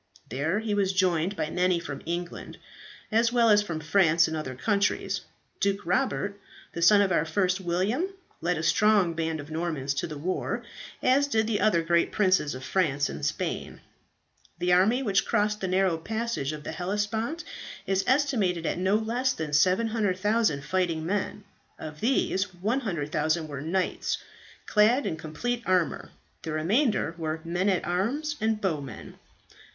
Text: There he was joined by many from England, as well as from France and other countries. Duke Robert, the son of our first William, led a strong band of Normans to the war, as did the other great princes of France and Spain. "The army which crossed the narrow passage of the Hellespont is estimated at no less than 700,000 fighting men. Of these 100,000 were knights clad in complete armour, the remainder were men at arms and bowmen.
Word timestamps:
There 0.29 0.57
he 0.57 0.73
was 0.73 0.93
joined 0.93 1.35
by 1.35 1.51
many 1.51 1.77
from 1.79 2.01
England, 2.07 2.57
as 3.11 3.31
well 3.31 3.49
as 3.51 3.61
from 3.61 3.79
France 3.79 4.27
and 4.27 4.35
other 4.35 4.55
countries. 4.55 5.21
Duke 5.59 5.85
Robert, 5.85 6.39
the 6.73 6.81
son 6.81 7.01
of 7.03 7.11
our 7.11 7.23
first 7.23 7.61
William, 7.61 8.07
led 8.41 8.57
a 8.57 8.63
strong 8.63 9.13
band 9.13 9.39
of 9.39 9.51
Normans 9.51 9.93
to 9.93 10.07
the 10.07 10.17
war, 10.17 10.63
as 11.03 11.27
did 11.27 11.45
the 11.45 11.59
other 11.61 11.83
great 11.83 12.11
princes 12.11 12.55
of 12.55 12.63
France 12.63 13.09
and 13.09 13.23
Spain. 13.23 13.79
"The 14.57 14.73
army 14.73 15.03
which 15.03 15.23
crossed 15.23 15.61
the 15.61 15.67
narrow 15.67 15.97
passage 15.99 16.51
of 16.51 16.63
the 16.63 16.71
Hellespont 16.71 17.43
is 17.85 18.03
estimated 18.07 18.65
at 18.65 18.79
no 18.79 18.95
less 18.95 19.33
than 19.33 19.53
700,000 19.53 20.63
fighting 20.65 21.05
men. 21.05 21.43
Of 21.77 21.99
these 21.99 22.51
100,000 22.55 23.47
were 23.47 23.61
knights 23.61 24.17
clad 24.65 25.05
in 25.05 25.15
complete 25.15 25.61
armour, 25.67 26.09
the 26.41 26.53
remainder 26.53 27.13
were 27.19 27.39
men 27.43 27.69
at 27.69 27.85
arms 27.85 28.35
and 28.41 28.59
bowmen. 28.59 29.19